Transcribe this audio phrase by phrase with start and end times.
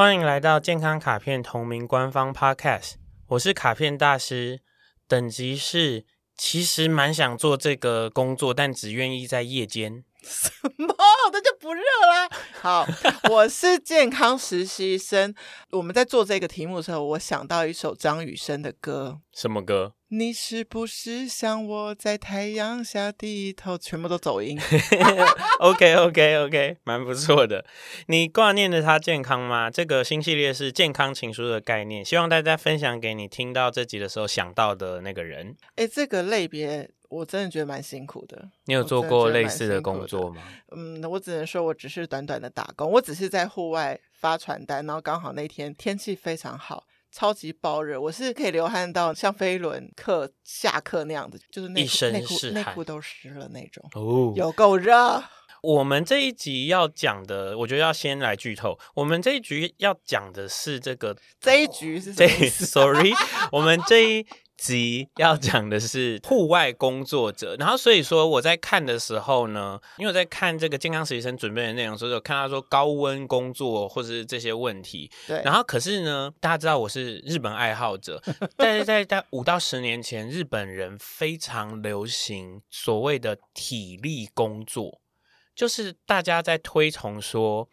[0.00, 2.94] 欢迎来到健康卡片同名官方 Podcast，
[3.26, 4.62] 我是卡片大师，
[5.06, 6.06] 等级是
[6.38, 10.02] 其实蛮想做这个工作，但只愿意在夜间。
[10.22, 10.94] 什么？
[11.32, 12.28] 那就不热啦。
[12.60, 12.86] 好，
[13.30, 15.34] 我是健康实习生。
[15.70, 19.20] 我们在做这个题目的时候，我想到一首张雨生的歌。
[19.32, 19.94] 什么歌？
[20.08, 23.78] 你是不是像我在太阳下低头？
[23.78, 24.58] 全部都走音。
[25.60, 27.64] OK OK OK，蛮不错的。
[28.06, 29.70] 你挂念着他健康吗？
[29.70, 35.56] 这个新系列是健康情书的概念，希望大家分享给你听到这集的时候想到的那个人。
[35.76, 38.48] 哎，这个类别我真的觉得蛮辛苦的。
[38.64, 40.42] 你有做过类似的工作吗？
[40.74, 46.86] 嗯，我只能说我只是短短的打工，我只是在户外发传单，然后刚好那天天气非常好。
[47.12, 53.84] 超级爆热，我是可以流汗到像飞轮课下课那样子，就是内裤内裤内裤都湿了那种。
[53.94, 55.20] 哦，有够热。
[55.62, 58.78] 我们这一集要讲的，我觉得要先来剧透。
[58.94, 62.28] 我们这一局要讲的是这个，这一局是什么？
[62.28, 63.12] 对， sorry，
[63.50, 64.24] 我们这一。
[64.60, 75.10] 集要讲的是户外工作者，然后所以说我在看的时候呢，因为我在看这个健康实习生准备的内容的时候，有看到说高温工作或者是这些问题。
[75.26, 78.22] 对，然后可是呢，大家知道我是日本爱好者，
[78.56, 85.00] 但是在在五到十年前，日本人非常流行所谓的体力工作，
[85.54, 87.66] 就是大家在推崇说。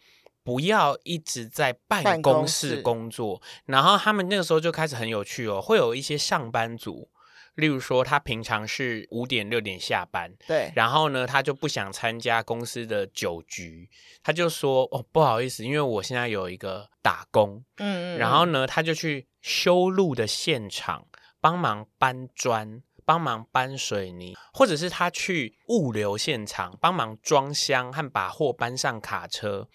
[0.47, 7.09] 不要一直在办公室工作，然后他们那个时候就开始很有趣哦，会有一些上班族，
[7.55, 13.89] 例如说他平常是五点六点下班，对，然后呢，他就不想参加公司的酒局，
[14.23, 21.07] 他就说哦，不好意思，因为我现在有一个打工，嗯，嗯，然后呢，他就去修路的现场
[21.41, 22.81] 帮忙搬砖。
[23.07, 29.69] 帮忙搬水泥，或者是他去物流现场帮忙装箱和把货搬上卡车，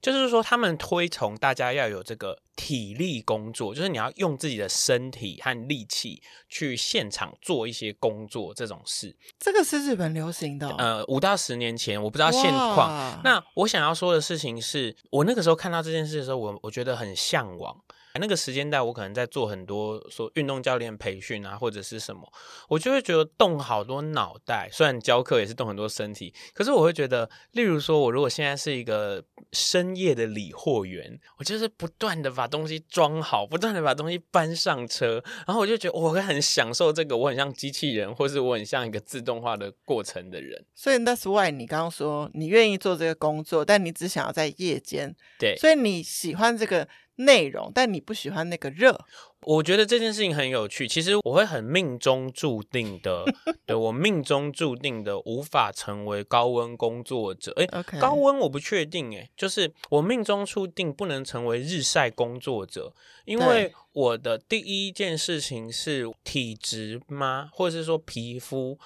[0.00, 9.16] 就是说他们推崇大家要有这个体力工作，就是你要用自己的身体和力气去现场做一些工作这种事。
[9.38, 10.74] 这个是日本流行的哦？
[10.78, 13.20] 呃，五到十年前我不知道现况。
[13.24, 17.76] 那我想要说的事情是，我那个时候看到这件事的时候，我我觉得很向往。
[18.14, 22.32] 那个时间带，我可能在做很多说运动教练培训啊，或者是什么，
[22.68, 24.68] 我就会觉得动好多脑袋。
[24.72, 40.64] 虽然教课也是动很多身体，可是我会觉得，例如说，我如果现在是一个深夜的理货员，我就是不断的把东西装好，不断的把东西搬上车，然后我就觉得我会很享受这个，我很像机器人，或是我很像一个自动化的过程的人。
[40.74, 45.14] 所以 that's why 你刚刚说你愿意做这个工作，但你只想要在夜间。
[45.38, 46.88] 对，所以你喜欢这个。
[47.18, 49.04] 内容，但你不喜欢那个热。
[49.42, 50.88] 我觉得这件事情很有趣。
[50.88, 53.24] 其实我会很命中注定的，
[53.64, 57.52] 对，我命中注定的无法成为高温工作者。
[57.56, 58.00] 哎，Okay.
[58.00, 59.16] 高温我不确定。
[59.16, 62.92] 哎，就是我命中注定不能成为日晒工作者，
[63.24, 67.48] 因为我的第一件事情是体质吗？
[67.52, 68.78] 或者是说皮肤？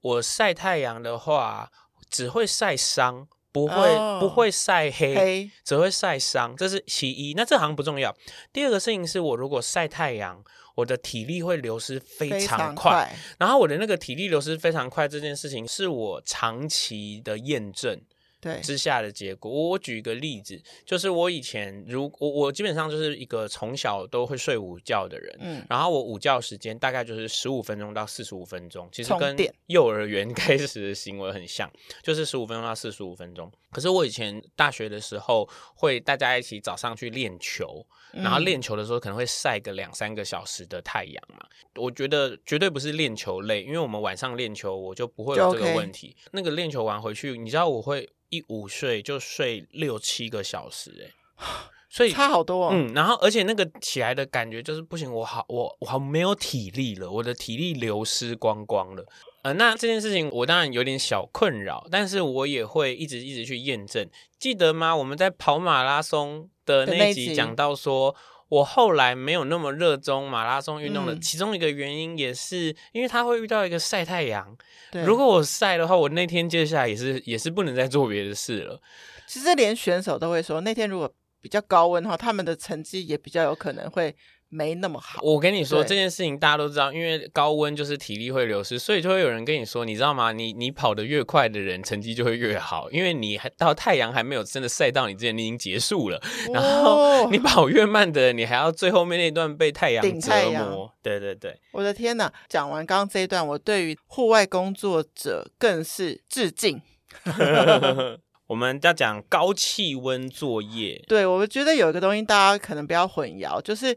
[0.00, 1.70] 我晒太阳的话，
[2.10, 3.26] 只会晒伤。
[3.54, 7.34] 不会，oh, 不会晒黑，黑只会晒伤，这是其一。
[7.34, 8.12] 那这好像不重要。
[8.52, 10.42] 第二个事情是我如果晒太阳，
[10.74, 12.40] 我的体力会流失非常快。
[12.40, 13.16] 非常快。
[13.38, 18.00] 然后我的那个体力流失非常快这件事情，是我长期的验证。
[18.44, 29.34] 对之下的结果，我我举一个例子，就是我以前如我我基本上就是一个从小都会睡午觉的人，嗯，然后我午觉时间大概就是十五分钟到四十五分钟，其实跟
[29.68, 31.70] 幼儿园 开始的行为很像，
[32.02, 33.50] 就是十五分钟到四十五分钟。
[33.70, 41.44] 可是我以前大学的时候会大家一起早上去练球，然后练球的时候可能会晒个两三个小时的太阳嘛，
[41.76, 46.14] 我觉得绝对不是练球累，因为我们晚上练球我就不会有这个问题。
[46.32, 48.08] 那个练球完回去，你知道我会。
[48.34, 50.90] 一午睡就睡六七个小时，
[51.36, 51.44] 哎，
[51.88, 52.70] 所以差好多哦。
[52.72, 59.06] 嗯，然后而且那个起来的感觉就是不行，我好我我好没有体力了，我的体力流失光光了。
[59.42, 64.08] 呃，那这件事情我当然有点小困扰，但是我也会一直一直去验证。
[64.38, 64.94] 记得吗？
[64.96, 68.14] 我们在跑马拉松的那集讲到说。
[68.54, 74.56] 我后来没有那么热衷马拉松运动的其中一个原因，也是因为他会遇到一个晒太阳。
[75.04, 78.80] 如果我晒的话，我那天接下来也是也是不能再做别的事了。
[79.26, 84.14] 其实连选手都会说，那天如果比较高温的话，他们的成绩也比较有可能会。
[84.54, 85.20] 没那么好。
[85.22, 90.30] 我跟你说这件事情，大家都知道，因为高温就是体力会流失，所以就会有人跟你说，你知道吗？
[90.30, 96.22] 你你跑得越快的人，成绩就会越好，因为你还到太阳还没有真的晒到你之前，你已经结束了。
[96.52, 100.88] 然后你跑越慢的人，你还要最后面那段被太阳折磨。
[101.02, 102.32] 对对对，我的天哪！
[102.48, 106.80] 讲完刚刚这一段，我对于户外工作者更是致敬。
[108.46, 113.96] 我们要讲高气温作业，对，我觉得有一个东西大家可能不要混淆，就是。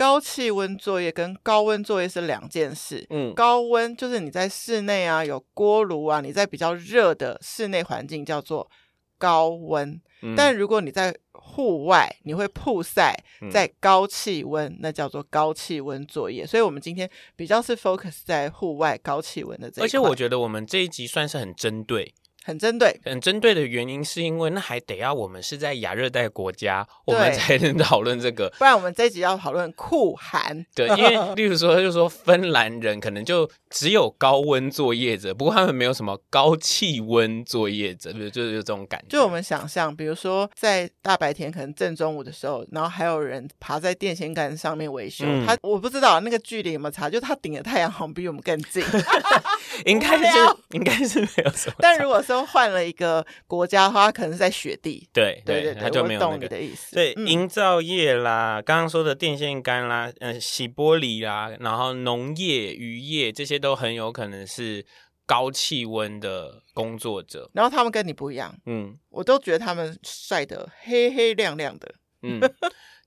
[0.00, 3.06] 高气温作业跟高温作业是两件事。
[3.10, 8.66] 嗯，高温就是你在室内啊，有锅炉啊，你在比较热的室内环境叫做
[9.18, 10.00] 高温。
[10.22, 13.14] 嗯，但如果你在户外，你会曝晒，
[13.52, 16.46] 在高气温，那叫做高气温作业。
[16.46, 19.84] 所以，我们今天比较是 focus 在户外高气温的这一块。
[19.84, 22.14] 而且，我觉得我们这一集算是很针对。
[22.44, 30.64] 很针对，很针对的原因是因为那还得要我们是在亚热带国家，我们才能讨论这个，不然我们这一集要讨论酷寒。
[30.74, 39.06] 对，因为 例如说，就是说芬兰人可能就只有高温作业者，不过他们没有什么高气温作业者，就是就是这种感觉。
[39.08, 48.82] 就我们想象，比如说在大白天，可能正中午的时候，然后还有人爬在电线杆上面维修，嗯、他我不知道那个距离有没有差，就他顶的太阳好像比我们更近，
[49.84, 50.38] 应该是
[50.70, 51.76] 应该是没有什么。
[51.78, 55.08] 但如果说换了一个国家的话，他可能是在雪地。
[55.12, 56.94] 对对对，他就没有那个的意思。
[56.94, 64.84] 对，营造业啦，刚刚说的电线杆啦，嗯，洗玻璃啦，然后农业、渔业这些都很有可能是
[65.26, 67.50] 高气温的工作者。
[67.54, 72.40] 然后他们跟你不一样，嗯，我都觉得他们晒得黑黑亮亮的，嗯。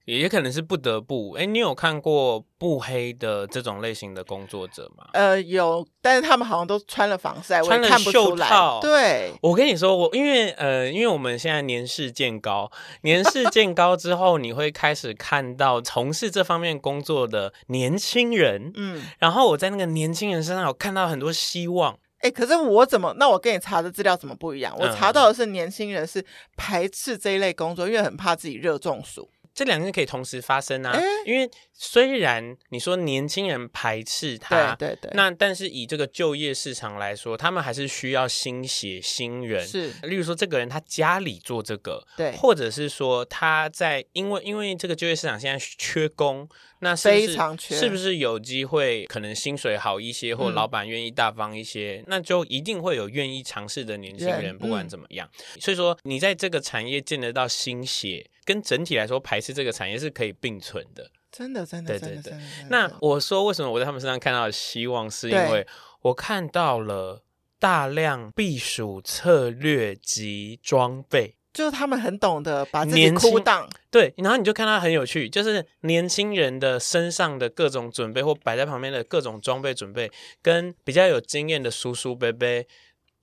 [0.06, 1.32] 也可能是不得不。
[1.34, 5.06] 哎，你有看过不黑的这种类型的工作者吗？
[5.14, 8.80] 呃，有，但是他们好像都穿了防晒，穿了袖套。
[8.82, 12.72] 对，我跟你说，我因为呃，因为我们现在年事渐高，
[13.04, 18.72] 年事渐高之后，你会开始看到从事这方面工作的年轻人。
[18.76, 21.98] 嗯，然后我在那个年轻人身上有看到很多希望。
[22.20, 23.14] 哎，可是我怎么？
[23.18, 24.74] 那我跟你查的资料怎么不一样？
[24.80, 26.26] 我查到的是年轻人是
[26.56, 29.30] 排斥这一类工作，因为很怕自己热中暑。
[29.54, 39.66] 这两件可以同时发生啊，欸、因为虽然你说年轻人排斥他，对对对，那但是以这个就业市场来说，他们还是需要新血新人。
[39.66, 46.50] 是，例如说这个人他家里做这个，对，或者是说他在因为因为这个就业市场现在缺工，
[46.80, 55.30] 那是不是非常缺，是不是有机会可能薪水好一些，或老板愿意大方一些，嗯、那就一定会有愿意尝试的年轻人，不管怎么样。
[55.38, 58.26] 嗯、所以说你在这个产业见得到新血。
[58.46, 61.10] 跟整体来说，排斥这个产业是可以并存的。
[61.32, 62.34] 真的，真的，对对对。
[62.70, 65.66] 那我说，为什么我在他们身上看到的希望，是因为
[66.02, 67.24] 我看到了
[67.58, 73.68] 大量避暑策略及装备，就是他们很懂得把自己酷当。
[73.90, 80.12] 对，然后你就看他很有趣，就是年轻人的身上的各种准备，或摆在旁边的各种装备准备，
[80.42, 82.48] 跟比较有经验的叔叔伯伯，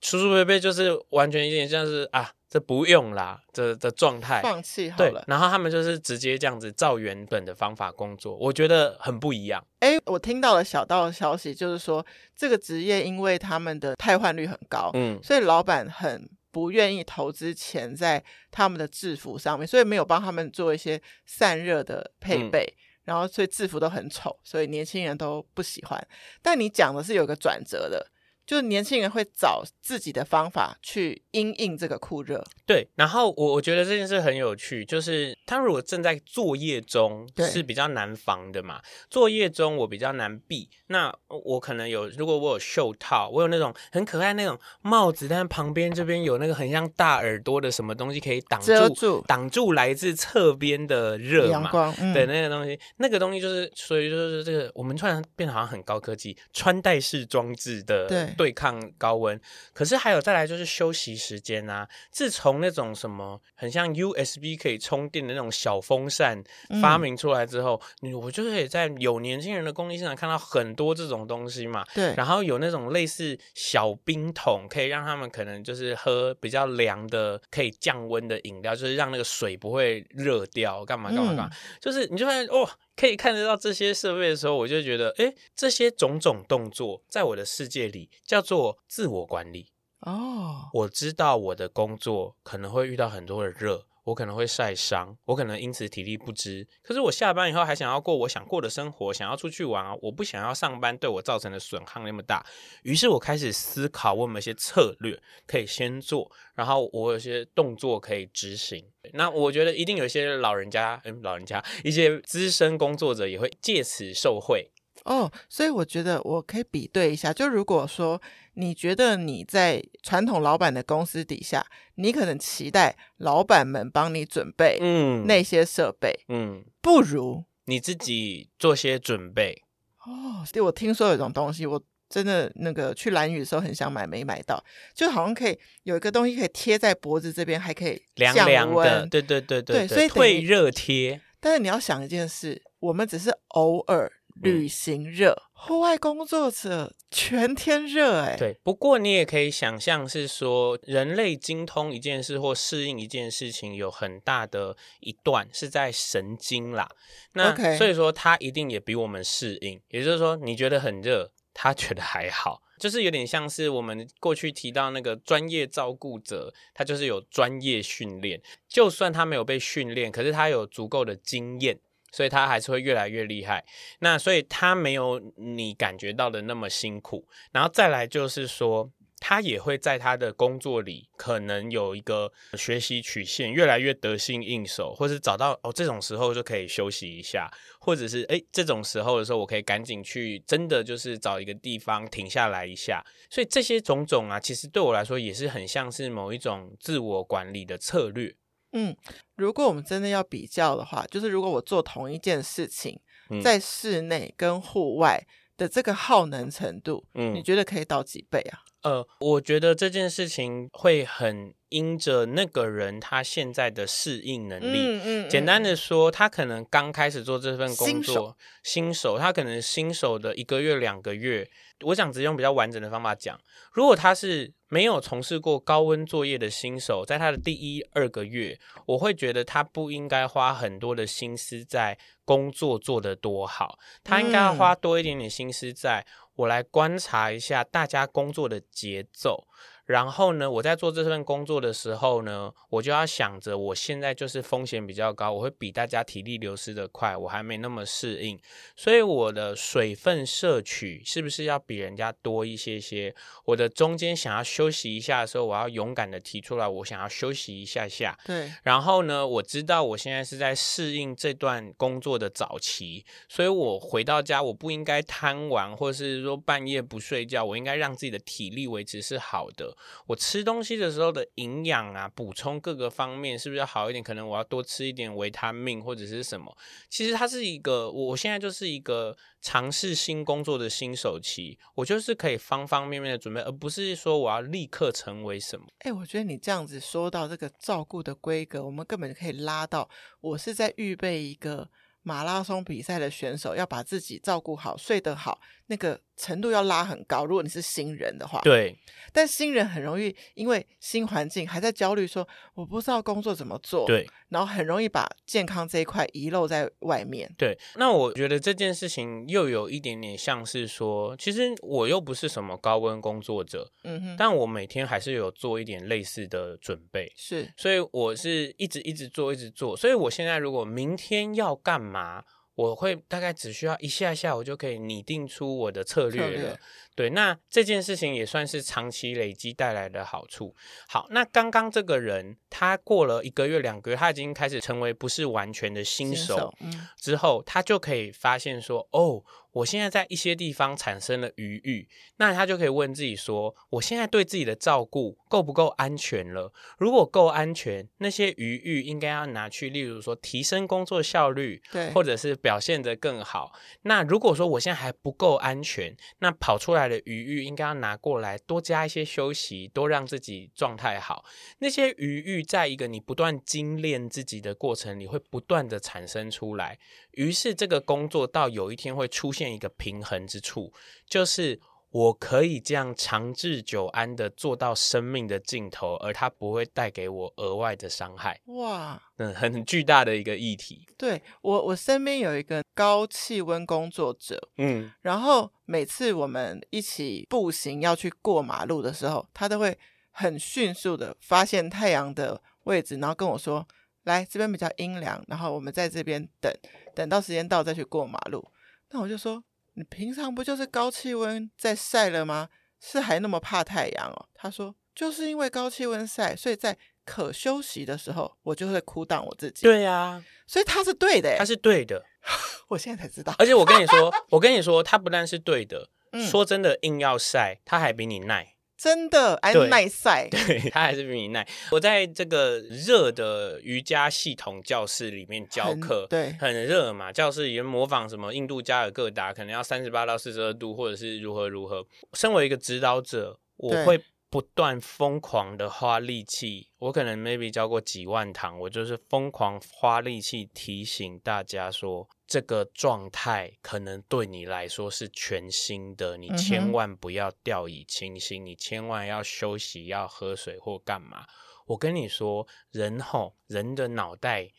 [0.01, 2.33] 叔叔伯伯就是完全有点像是啊。
[2.51, 5.23] 这不用啦，这的状态放弃好了。
[5.25, 9.65] 然后他们就是直接这样子照原本的方法工作，我觉得很不一样。
[9.79, 12.05] 哎，我听到了小道的消息，就是说
[12.35, 26.05] 这个职业因为他们的汰换率很高，嗯，所以老板很不愿意投资钱在他们的制服上面，所以没有帮他们做一些散热的配备，嗯、然后所以制服都很丑，所以年轻人都不喜欢。
[26.41, 28.10] 但你讲的是有个转折的。
[28.45, 32.87] 就是年轻人会找自己的方法去因应这个酷热，对。
[32.95, 40.69] 然后我我觉得这件事很有趣，就是他如果正在作业中是比较难防的嘛，作业中我比较难避。
[40.87, 58.27] 那我可能有，如果我有袖套，我有那种很可爱那种帽子，但是旁边这边有那个很像大耳朵的什么东西可以挡住，住挡住来自侧边的热嘛，阳光，嗯、对那个东西，那个东西就是，所以就是这个我们突然变得好像很高科技，穿戴式装置的，对。
[58.37, 59.39] 对抗高温，
[59.73, 61.87] 可是还有再来就是休息时间啊。
[62.11, 66.43] 自从那种什么很像 USB 可以充电的那种小风扇
[66.81, 71.85] 发明出来之后，嗯、我就可以在有年轻人的工地现场看到很多这种东西嘛。
[71.93, 81.49] 对，然后有那种类似小冰桶，可以让他们可能就是喝比较凉的、可以降温的饮料，就是让那个水不会热掉，干嘛干嘛干嘛。
[81.51, 82.69] 嗯、就是你就发现哦。
[83.01, 89.71] 可以看得到这些设备的时候，我就觉得，哎，这些种种动作，在我的世界里叫做自我管理。
[90.01, 96.67] 哦，我知道我的工作可能会遇到很多的热，我可能会晒伤，我可能因此体力不支。
[96.81, 102.45] 可是我下班以后还想要过我想过的生活，想要出去玩啊，我不想要上班对我造成的损害那么大。
[102.83, 108.83] 于是我开始思考，我有没有一些策略可以先做，然后我有些动作可以执行。
[109.13, 114.71] 那我觉得一定有一些老人家，嗯，老人家一些资深工作者也会借此受惠。
[115.05, 118.21] 哦，所以我觉得我可以比对一下，就如果说
[118.53, 121.65] 你觉得你在传统老板的公司底下，
[121.95, 129.63] 你可能期待老板们帮你准备嗯那些设备嗯，不如你自己做些准备。
[130.05, 141.21] 哦，对，我听说有一种东西，我真的那个去蓝雨的时候很想买，没买到，就好像可以有一个东西可以贴在脖子这边，还可以降温，凉凉的，对对对对，对，所以退热贴。
[141.39, 144.11] 但是你要想一件事，我们只是偶尔。
[144.41, 148.35] 旅行热，户外工作者全天热哎。
[148.37, 156.89] 对，不过你也可以想象是说，人类精通一件事或适应一件事情，有很大的一段是在神经啦。
[157.33, 157.77] 那 Okay.
[157.77, 159.81] 所以说，他一定也比我们适应。
[159.89, 171.79] 也就是说，你觉得很热，他觉得还好，就是有点像是我们过去提到那个专业照顾者，他就是有专业训练，就算他没有被训练，可是他有足够的经验。
[172.11, 173.63] 所以他还是会越来越厉害，
[173.99, 187.49] 那所以他没有你感觉到的那么辛苦，然后再来就是说，他也会在他的工作里可能有一个学习曲线，越来越得心应手，或是找到哦这种时候就可以休息一下，
[187.79, 198.35] 或者是诶这种时候的时候我可以赶紧去，真的就是找一个地方停下来一下，所以这些种种啊，其实对我来说也是很像是某一种自我管理的策略。
[198.73, 198.95] 嗯，
[199.35, 202.99] 如果我们真的要比较的话，就是如果我做同一件事情，
[203.41, 205.25] 在室内跟户外
[205.57, 208.59] 的这个耗能程度，嗯，你觉得可以到几倍啊？
[208.83, 214.79] 呃，我觉得这件事情会很因着那个人他现在的适应能力。
[214.79, 221.49] 嗯嗯嗯、简单的说，他可能刚开始做这份工作，新手，新手，他可能新手的一个月、两个月。
[221.83, 223.39] 我想直接用比较完整的方法讲，
[223.73, 239.47] 如果他是没有从事过高温作业的新手，在他的第一二个月，我会觉得他不应该花很多的心思在工作做得多好，他应该要花多一点点心思在我来观察一下大家工作的节奏。
[239.91, 248.39] 然后呢，我在做这份工作的时候呢，我就要想着，我现在就是风险比较高，我会比大家体力流失的快，我还没那么适应，
[248.75, 253.13] 所以我的水分摄取是不是要比人家多一些些？
[253.43, 258.17] 我的中间想要休息一下的时候，我要勇敢的提出来，我想要休息一下下。
[258.25, 258.49] 对。
[258.63, 269.75] 然后呢，我知道我现在是在适应这段工作的早期，所以我回到家，我不应该贪玩，或者是说半夜不睡觉，我应该让自己的体力维持是好的。
[270.07, 274.03] 我吃东西的时候的营养啊，补充各个方面是不是要好一点？
[274.03, 276.55] 可能我要多吃一点维他命或者是什么？
[276.89, 285.65] 其实它是一个，我现在就是一个尝试新工作的新手期，我就是可以方方面面的准备，而不是说我要立刻成为什么。
[285.79, 291.69] 哎，我觉得你这样子说到这个照顾的规格，我们根本可以拉到我是在预备一个
[292.03, 295.39] 马拉松比赛的选手，要把自己照顾好，睡得好，
[295.71, 295.97] 那个。
[296.17, 298.77] 程度要拉很高，如果你是新人的话，对。
[299.11, 304.07] 但新人很容易因为新环境还在焦虑，说我不知道工作怎么做，对。
[304.29, 307.57] 然后很容易把健康这一块遗漏在外面，对。
[307.75, 314.15] 那我觉得这件事情又有一点点像是说，其实我又不是什么高温工作者，嗯哼。
[314.15, 317.51] 但我每天还是有做一点类似的准备，是。
[317.57, 319.75] 所以我是一直一直做，一直做。
[319.75, 322.23] 所以我现在如果明天要干嘛？
[322.61, 326.29] 我会大概只需要一下下，我就可以拟定出我的策略了。
[326.29, 326.59] 略
[326.95, 330.55] 对，那这件事情也算是长期累积带来的好处。
[330.87, 339.23] 好，那刚刚这个人，他过了一个月、两个月，他已经开始成为不是完全的新手，新手嗯、之后，他就可以发现说，哦。
[339.53, 346.53] 我现在在一些地方产生了余欲，那他就可以问自己说：我现在对自己的照顾够不够安全了？
[346.77, 353.51] 如果够安全，那些余欲应该要拿去，例如说提升工作效率，对，或者是表现得更好。
[353.81, 361.25] 那如果说我现在还不够安全，那跑出来的余裕应该要拿过来多加一些休息，多让自己状态好。
[361.59, 366.77] 那些余裕在一个你不断精炼自己的过程里，会不断的产生出来。
[367.11, 370.73] 于是这个工作到有一天会出现一个平衡之处，
[371.05, 371.59] 就是
[371.91, 378.39] 我可以这样长治久安的做到生命的尽头，而它不会带给我额外的伤害。
[378.45, 380.87] 哇，嗯，很巨大的一个议题。
[380.97, 389.77] 对，我，我身边有一个高气温工作者，嗯，然后每次我们一起步行要去过马路的时候，他都会
[390.11, 393.67] 很迅速的发现太阳的位置，然后跟我说。
[394.05, 396.51] 来这边比较阴凉，然后我们在这边等，
[396.95, 398.43] 等到时间到再去过马路。
[398.89, 399.43] 那我就说，
[399.73, 402.49] 你平常不就是高气温在晒了吗？
[402.79, 404.25] 是还那么怕太阳哦？
[404.33, 409.63] 他说，就是因为高气温晒，所以在可休息的时候，我就会哭挡我自己。
[409.63, 412.03] 对呀、啊，所以他是对的，他是对的。
[412.69, 413.33] 我现在才知道。
[413.37, 418.50] 而且我跟你说，我跟你说，他不但是对的，嗯、说真的，硬要晒，他还比你耐。
[418.81, 421.47] 真的，还耐晒，对， 他还是比你耐。
[421.69, 427.11] 我在这个热的瑜伽系统教室里面教课，对，很热嘛。
[427.11, 431.85] 教室里面模仿什么印度加尔各答，可能要三十八到四十二度，或者是如何如何。
[432.13, 436.71] 身为一个指导者，我会不断疯狂的花力气。
[436.79, 442.09] 我可能 maybe 教过几万堂，我就是疯狂花力气提醒大家说。
[442.25, 451.25] 这个状态可能对你来说是全新的，你千万不要掉以轻心，你千万要休息，要喝水或干嘛。
[451.65, 454.49] 我跟你说，人吼，人的脑袋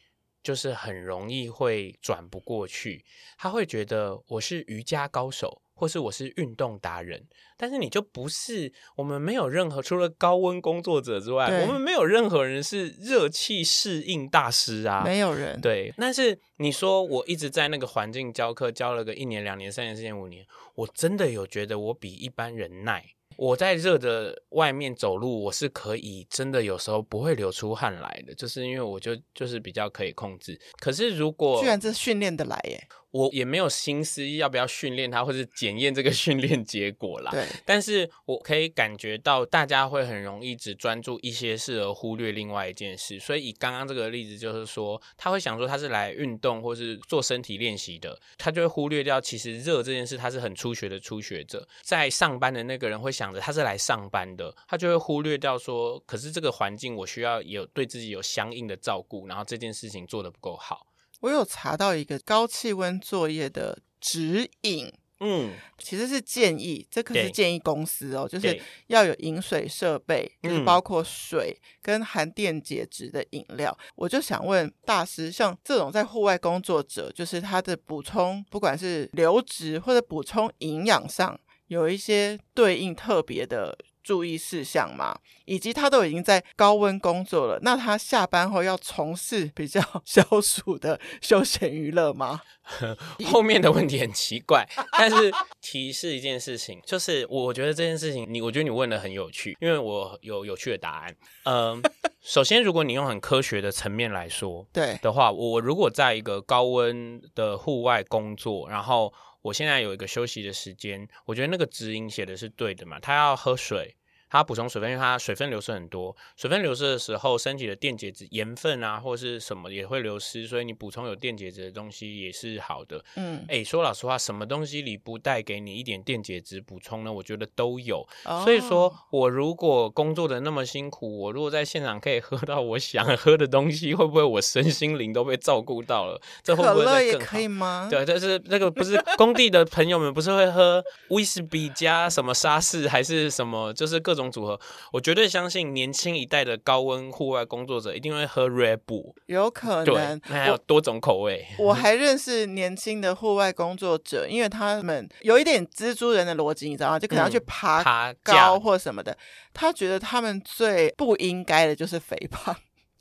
[0.42, 3.06] 就是很容易会转不过去，
[3.38, 5.61] 他会觉得我是瑜伽高手。
[5.74, 7.26] 或是我是运动达人，
[7.56, 8.72] 但是你就不是。
[8.96, 15.60] 我们没有任何除了高温工作者之外，我们没有任何人是热气适应大师啊，没有人。
[15.60, 23.04] 对，但是你说我一直在那个环境教课，教了个一年、两年、三年、四年、五年，我真的有觉得我比一般人耐。
[23.38, 30.60] 我在热的外面走路，我是可以真的有时候不会流出汗来的，就是因为我就就是比较可以控制。
[30.78, 32.86] 可是如果居然这训练的来耶！
[33.12, 37.30] 我也没有心思要不要训练他，或是检验这个 训练结果啦。
[37.30, 43.20] 对，但是我可以感觉到大家会很容易只专注一些事而忽略另外一件事。
[43.20, 51.68] 所以以刚刚这个例子，就是说他会想说他是来运动或是做身体练习的，他就会忽略掉其实热这件事他是很初学的初学者。
[51.82, 60.86] 在上班的那个人会想着他是来上班的，他就会忽略掉说，可是这个环境我需要有对自己有相应的照顾，然后这件事情做得不够好。
[61.22, 73.76] 我有查到一个高气温作业的指引，嗯，其实是建议，这可是建议公司哦，就是要有饮水设备，就是包括水跟含电解质的饮料。
[73.80, 73.92] 嗯。
[73.94, 83.78] 我就想问大师，像这种在户外工作者，就是他的补充，不管是流质或者补充营养上，有一些对应特别的。
[84.02, 92.42] 注意事项吗，以及他都已经在高温工作了，那他下班后要从事比较 消暑的休闲娱乐吗？
[93.26, 94.66] 后面的问题很奇怪，
[94.98, 101.16] 但是提示一件事情，就是我觉得这件事情，你我觉得你问的很有趣，因为我有有趣的答案。
[101.44, 109.12] 嗯、呃，首先，如果你用很科学的层面来说，对的话，我如果在一个高温的户外工作，然后。
[109.42, 113.96] 我现在有一个休息的时间，我觉得那个指引写的是对的嘛，他要喝水。
[114.32, 116.16] 它补充水分，因为它水分流失很多。
[116.38, 123.04] 水分流失的时候，身体的电解质、盐分啊，或是什么也会流失，所以你补充有电解质的东西也是好的。
[123.16, 127.12] 嗯，哎，说老实话，什么东西里不带给你一点电解质补充呢？
[127.12, 128.02] 我觉得都有。
[128.24, 136.18] 哦、所以说我如果工作的那么辛苦，我如果在现场可以喝到我想喝的东西，会不会我身心灵都被照顾到了？
[136.42, 136.98] 这会不会再更好？
[137.02, 137.86] 可乐也可以吗？
[137.90, 144.21] 对，但是那个不是工地的朋友们不是会喝威士比加什么沙士还是什么，就是各种。
[144.30, 144.60] 组合，
[144.92, 151.46] 我绝对相信年轻一代的高温户外工作者一定会喝 Red Bull，有可能，有多种口味。
[151.58, 156.98] 我，我 还认识年轻的户外工作者，因为他们有一点蜘蛛人的逻辑，你知道吗？
[156.98, 159.16] 就可能要去爬高或什么的，嗯、
[159.54, 162.54] 他觉得他们最不应该的就是肥胖。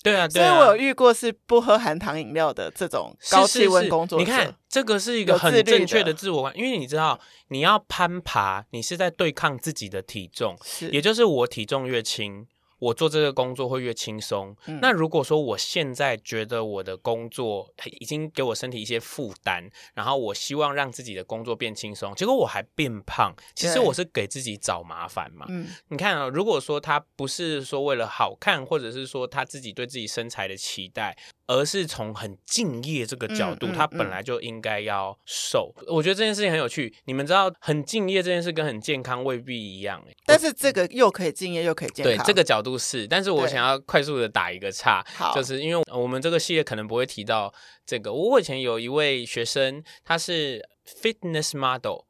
[0.03, 4.25] 对啊，对啊，所以我有遇过是不喝含糖饮料的这种高气温工作者。
[4.25, 12.47] 是是是，你看，这个是一个很正确的自我观，因为你知道，你要攀爬，你是在对抗自己的体重，是，也就是我体重越轻。
[12.81, 14.55] 我做这个工作会越轻松。
[14.65, 14.79] 嗯。
[14.81, 25.45] 那如果说我现在觉得我的工作已经给我身体一些负担，然后我希望让自己的工作变轻松，结果我还变胖，其实我是给自己找麻烦嘛。
[25.49, 25.67] 嗯。
[25.89, 31.15] 你看啊，如果说他不是说为了好看，或者是说他自己对自己身材的期待。
[31.47, 35.69] 而是从很敬业这个角度，他、嗯嗯嗯、本来就应该要瘦。
[35.85, 36.95] 我觉得这件事情很有趣。
[37.03, 42.15] 你们知道，很敬业这件事跟很健康未必一样，但是这个又可以敬业又可以健康。
[42.15, 43.07] 对，这个角度是。
[43.07, 45.03] 但是我想要快速的打一个岔，
[45.33, 47.53] 就是因为我们这个系列可能不会提到
[47.85, 48.11] 这个。
[48.11, 52.05] 我以前有一位学生，他是 fitness model，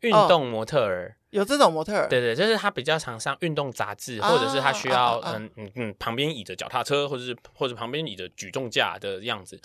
[0.00, 1.14] 运动模特儿。
[1.14, 9.60] 哦有这种模特儿，对对，就是他比较常上运动杂志，啊、或者是他需要嗯嗯嗯旁边倚着脚踏车，或者是或者旁边倚着举重架的样子。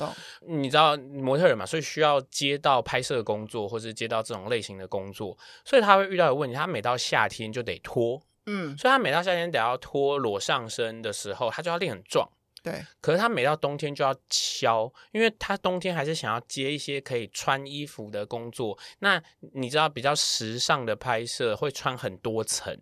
[0.46, 12.30] 你知道模特儿嘛，所以需要接到拍摄工作，或是接到这种类型的工作，所以他会遇到一个问题，他每到夏天就得脱，嗯，所以他每到夏天得要脱裸上身的时候，他就要练很壮。
[12.64, 18.78] 对，可是他每到冬天就要敲，因为他冬天还是想要接一些可以穿衣服的工作。
[19.00, 19.22] 那
[19.54, 22.74] 你知道比较时尚的拍摄会穿很多层，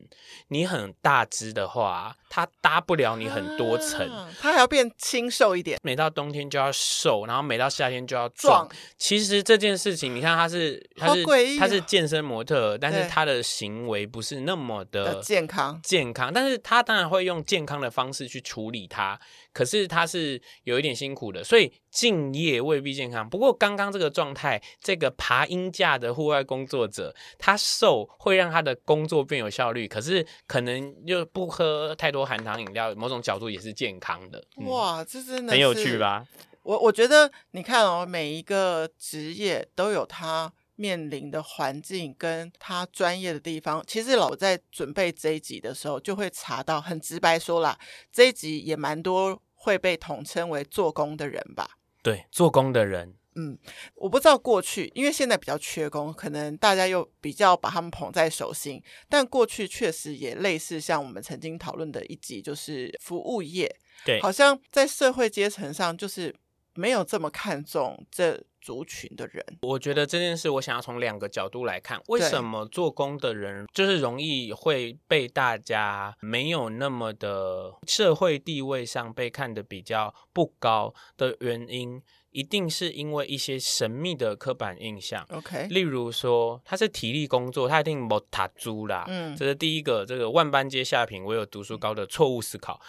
[0.49, 5.79] 你很大只的话，他搭不了你很多层，啊，他还要变清瘦一点。
[5.81, 8.67] 每到冬天就要瘦，然后每到夏天就要壮。
[8.67, 11.25] 壮其实这件事情，你看他是他是
[11.57, 19.19] 他是健身模特，但是他的行为不是那么的健康健康，但是他当然会用健康的方式去处理它。
[19.53, 23.29] 可是他是有一点辛苦的，所以敬业未必健康。
[23.29, 34.43] 不过刚刚这个状态，这个爬鹰架的户外工作者，他瘦会让他的工作变有效率，可是可能又不喝太多含糖饮料，某种角度也是健康的。
[34.57, 36.25] 嗯、哇，这真的很有趣吧？
[36.63, 47.77] 我我觉得你看哦，每一个职业都有他面临的环境跟他专业的地方，其实老在准备这一集的时候，就会查到，很直白说啦，
[48.11, 51.77] 这一集也蛮多会被统称为做工的人吧？
[52.01, 53.13] 对，做工的人。
[53.35, 53.55] 嗯，
[53.93, 58.81] 我不知道过去，因为现在比较缺工，可能大家又比较把他们捧在手心。
[59.07, 66.33] 但过去确实也类似，像我们曾经讨论的一集，就是服务业，对，好像在社会阶层上就是。
[66.73, 82.01] 没有这么看重这族群的人，我觉得这件事我想要从两个角度来看，为什么做工的人就是容易会被大家没有那么的社会地位上被看得比较不高的原因。
[82.31, 92.81] 一定是因为一些神秘的刻板印象，OK，例如说他是体力工作，他一定没塔猪啦，嗯，这是第一个，这个万般皆下品，唯有读书高的错误思考。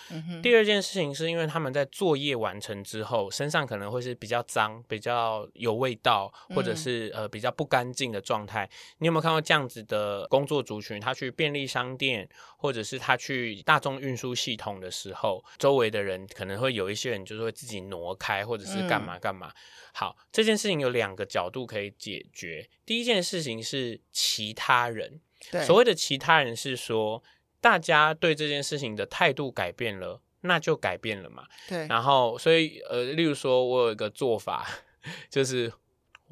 [0.42, 8.70] 第二件事情是因为他们在作业完成之后，身上可能会是比较脏、比较有味道，或者是呃比较不干净的状态。
[8.98, 11.00] 你有没有看过这样子的工作族群？
[11.00, 19.31] 他去便利商店，或者是他去大众运输系统的时候，周围的人可能会有一些人就是会自己挪开，或者是干嘛干嘛。
[19.34, 19.52] 嘛，
[19.92, 22.68] 好，这件事情有两个角度可以解决。
[22.84, 25.20] 第一件事情是其他人，
[25.66, 27.22] 所谓的其他人是说，
[27.60, 31.46] 大家对这件事情的态度改变了，那就改变了嘛。
[31.68, 34.66] 对，然后所以呃，例如说我有一个做法，
[35.30, 35.72] 就是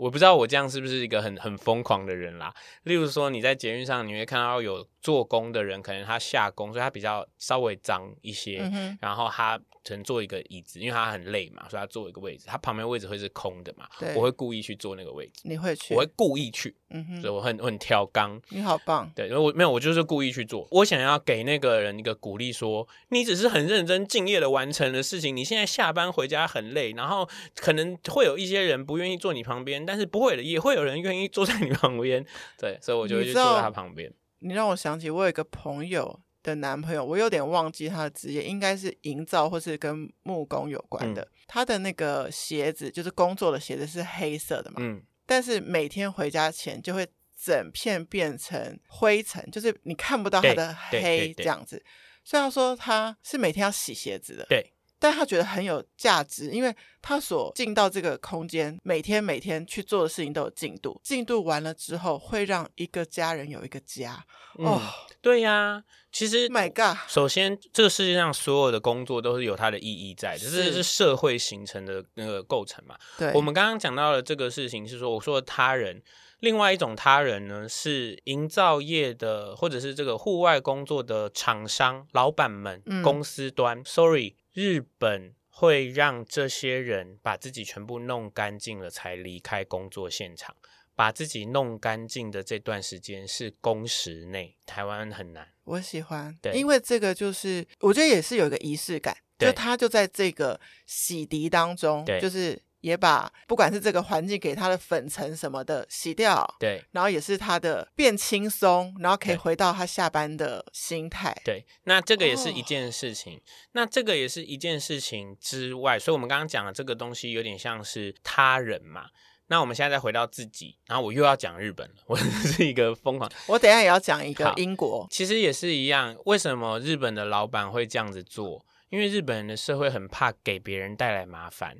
[0.00, 2.52] 我不知道我这样是不是一个很很疯狂的人啦。
[2.84, 9.60] 例如说你在捷运上，你会看到有做工的人，可能他下工，所以他比较稍微脏一些，嗯、然后他。
[9.82, 12.44] 乘坐一个椅子，因为他很累嘛，所以他坐一个位置。
[12.46, 13.88] 他旁边位置会是空的嘛？
[14.14, 15.40] 我会故意去坐那个位置。
[15.44, 15.94] 你会去？
[15.94, 16.76] 我会故意去。
[16.90, 18.38] 嗯哼，所以我很我很挑刚。
[18.50, 19.10] 你好棒。
[19.16, 20.68] 对，因为我没有，我就是故意去做。
[20.70, 25.34] 我想要给那个人一个鼓励，说你只是很认真敬业的完成的事情。
[25.34, 32.24] 你现在下班回家很累，然后可能会有一些人不愿意坐你旁边，但是不会的，也会有人愿意坐在你旁边。
[32.56, 34.12] 对，所以我就会去坐在他旁边。
[34.38, 36.20] 你让我想起我有一个朋友。
[36.42, 41.20] 的男朋友，我有点忘记他的职业，应该是营造或是跟木工有关的。
[41.20, 44.78] 嗯、他的那个鞋子，就是工作的鞋子，是黑色的嘛。
[44.80, 45.02] 嗯。
[45.26, 47.06] 但是每天回家前就会
[47.38, 51.84] 整片变成灰尘，就是你看不到他的黑这样子。
[52.24, 54.46] 所以他说他是每天要洗鞋子的。
[54.48, 54.72] 对。
[55.00, 64.22] 但他觉得很有价值，因为他所进到这个空间，每天每天去做的事情都有进度，进度完了之后会让一个家人有一个家。
[64.58, 64.80] 嗯、哦，
[65.22, 72.94] 对呀、啊，其实，My God，首先这个世界上所有的工作都是有它的意义在的，这是，是社会形成的那个构成嘛。
[73.16, 76.02] 对，我们刚刚讲到的这个事情是说，我说的他人，
[76.40, 84.34] 另外一种他人呢是营造业的或者是这个户外工作的厂商老板们，嗯、公司端，Sorry。
[84.52, 90.56] 日本会让这些人把自己全部弄干净了才离开工作现场，
[90.94, 95.48] 把自己弄干净的这段时间是工时内，台湾很难。
[95.64, 102.60] 我喜欢，对，因为这个就是我觉得也是有一个仪式感，就他就在这个洗涤当中，对就是。
[102.80, 111.34] 也把不管是这个环境给他的粉尘什么的洗掉，对，然后也是他的变轻松，然后可以回到他下班的心态。
[111.44, 113.36] 对，那这个也是一件事情。
[113.36, 113.40] 哦、
[113.72, 119.06] 那这个也是一件事情之外，所以我们刚刚讲的这个东西有点像是他人嘛。
[119.48, 123.28] 那我们现在再回到自己，然后我又要讲日本了，我是一个疯狂。
[123.48, 126.16] 我等一下也要讲一个英国，其实也是一样。
[126.24, 128.64] 为什么日本的老板会这样子做？
[128.90, 131.76] 因为日本人的社会很怕给别人带来麻烦。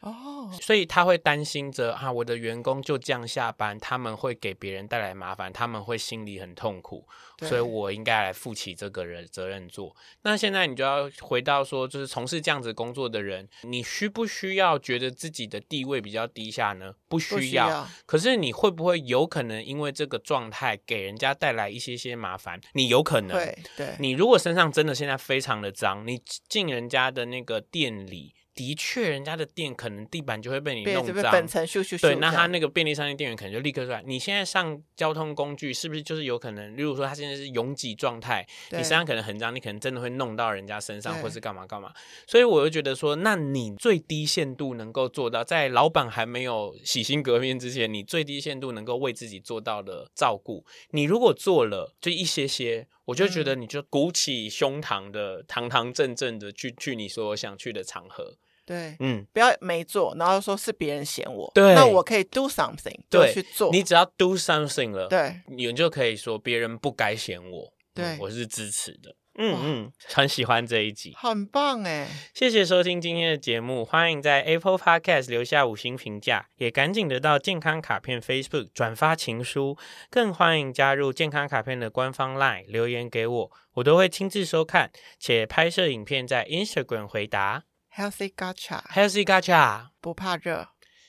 [0.00, 7.04] 哦，所以他会担心着啊，我的员工就这样下班，他们会给别人带来麻烦，他们会心里很痛苦，
[7.40, 9.96] 所以我应该来负起这个人责任做。
[10.22, 16.94] 那现在你就要回到说，就是从事这样子工作的人，你需不需要觉得自己的地位比较低下呢？
[17.08, 17.40] 不需要。
[17.40, 22.60] 需要，可是你会不会有可能因为这个状态给人家带来一些些麻烦？
[22.74, 23.36] 你有可能。
[23.36, 23.96] 对对。
[23.98, 28.32] 你如果身上真的现在非常的脏，你进人家的那个店里。
[28.58, 31.30] 的确，人家的店可能地板就会被你弄脏。
[31.30, 32.00] 粉尘咻咻咻。
[32.00, 34.02] 对，那他那个便利商店店员可能就立刻出来。
[34.04, 36.76] 你现在上交通工具是不是就是有可能？
[36.76, 41.94] 例如说，他现在是拥挤状态，你身上可能很脏，你可能真的会弄到人家身上，或是干嘛干嘛。
[42.26, 58.36] 所以我就觉得说，那你最低限度能够做到，在老板还没有洗心革面之前，你最低限度能够为自己做到的照顾，你如果做了，就一些些，我就觉得你就鼓起胸膛的、堂堂正正的去去你所想去的场合。
[58.68, 63.72] 对，嗯，不要没做，然后说是别人嫌我，对，那我可以 do something，对，去做。
[63.72, 69.16] 你只要 do something 了，对，你就可以说别人不该嫌我，对、嗯，我是支持的。
[69.40, 72.08] 嗯嗯，很喜欢这一集，很棒哎！
[72.34, 79.78] 谢谢收听今天的节目，欢迎在 Apple Podcast 留下五星评价，也赶紧得到健康卡片 Facebook 转发情书，
[80.10, 87.62] 更欢迎加入健康卡片的官方 LINE 留言给我，我都会亲自收看，且拍摄影片在 Instagram 回答。
[87.98, 90.68] Healthy Gacha，Healthy Gacha，不怕热。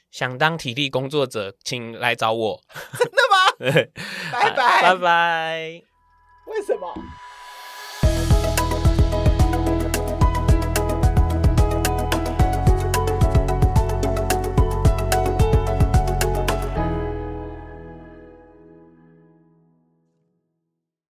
[0.09, 2.63] 想当体力工作者，请来找我。
[2.97, 3.93] 真的吗？
[4.33, 5.81] 拜拜，拜拜。
[6.47, 6.91] 为什么？